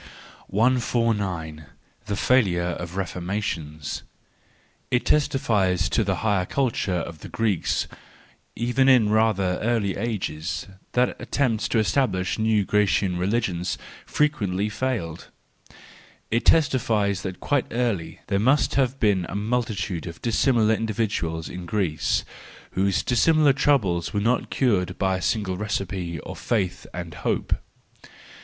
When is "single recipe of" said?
25.21-26.39